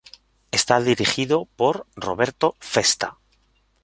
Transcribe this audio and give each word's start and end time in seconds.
Está 0.49 0.79
dirigido 0.81 1.45
por 1.45 1.85
Roberto 1.95 2.55
Festa. 2.59 3.19